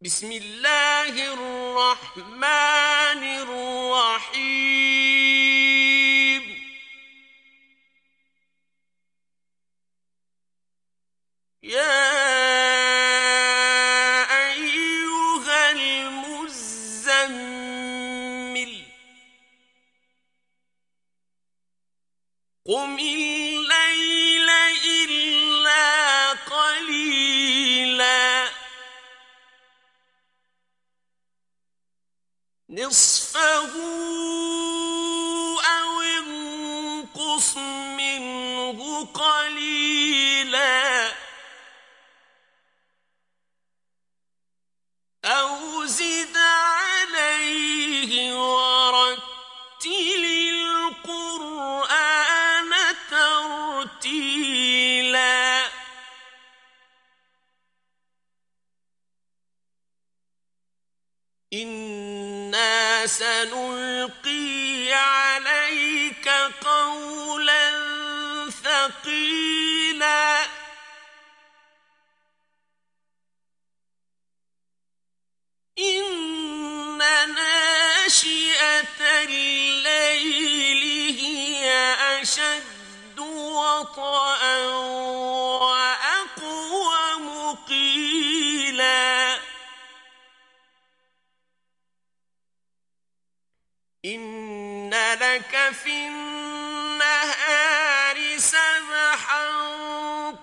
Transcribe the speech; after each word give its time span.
بسم 0.00 0.32
الله 0.32 1.34
الرحمن 1.34 3.22
الرحيم. 3.42 4.38
يا 11.62 11.98
أيها 14.52 15.70
المزمل 15.70 17.12
قم 22.66 22.98
سنلقي 63.08 64.92
عليك 64.92 66.28
قولا 66.64 67.70
ثقيلا. 68.64 70.44
إن 75.78 76.98
ناشئة 77.34 79.00
الليل 79.24 80.82
هي 81.18 81.94
أشد 82.20 83.18
وطئا. 83.18 84.27
إن 94.04 94.90
لك 94.94 95.72
في 95.82 96.06
النهار 96.06 97.18
سبحا 98.38 99.50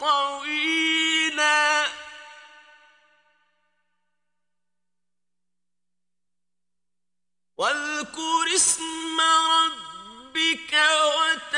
طويلا 0.00 1.86
واذكر 7.56 8.54
اسم 8.54 9.20
ربك 9.20 10.72
وتبتل 10.72 11.49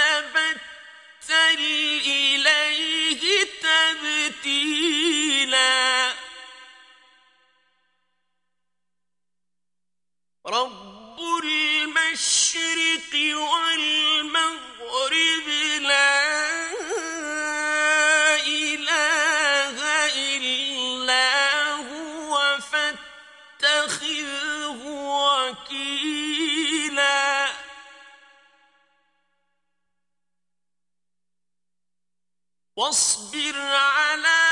واصبر 32.82 33.56
على 33.58 34.42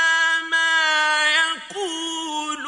ما 0.51 1.23
يقولون 1.75 2.67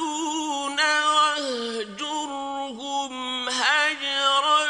واهجرهم 1.15 3.13
هجرا 3.49 4.67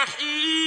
وجحيما 0.05 0.64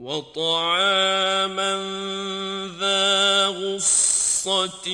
وطعاما 0.00 1.72
ذا 2.80 3.46
غصة 3.46 4.88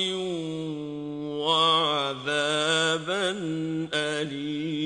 وعذابا 1.47 3.29
أليما. 3.93 4.76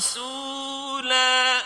رسولا 0.00 1.62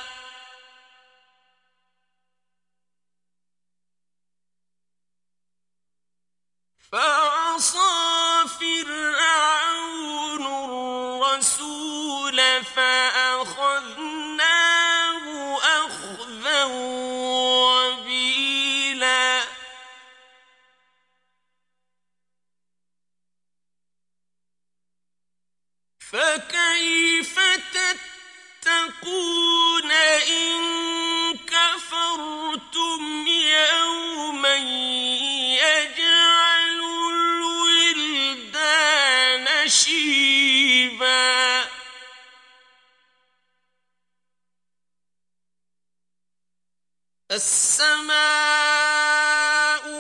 السماء 47.35 48.15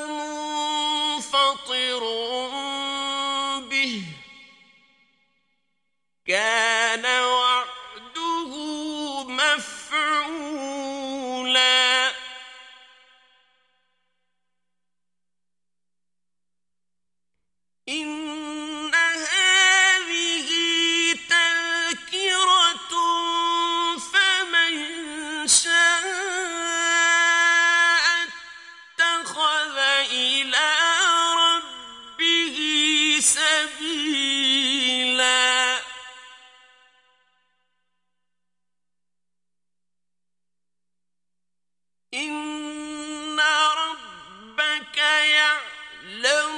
منفطر 0.06 2.00
به. 3.70 4.02
كان 6.26 6.63
يعلم 45.04 46.53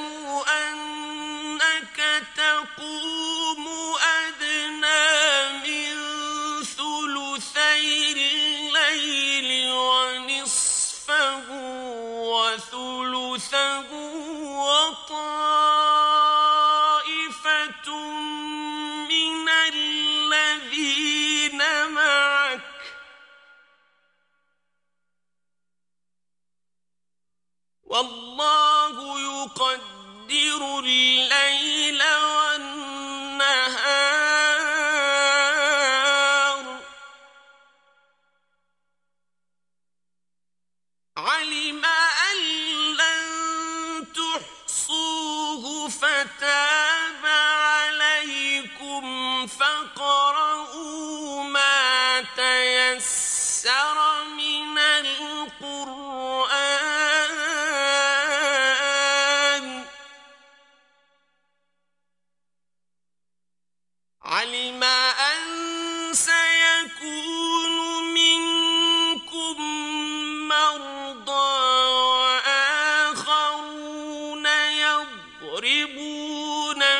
Ali. 41.16 41.55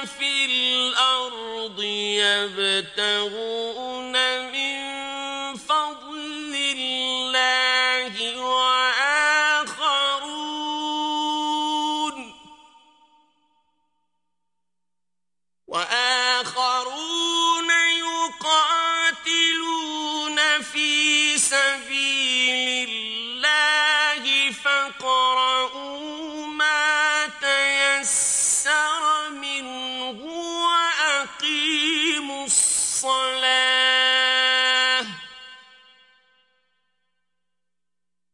في 0.06 0.44
الأرض 0.44 1.82
يبتغون 2.92 4.05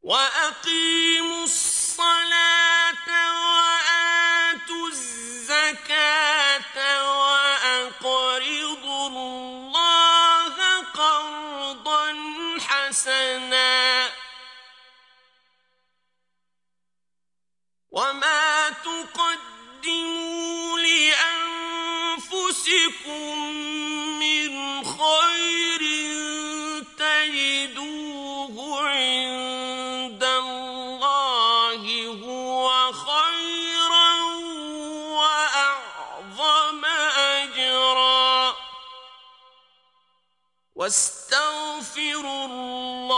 وأقيم 0.02 1.01
واستغفروا 40.82 42.44
الله 42.44 43.11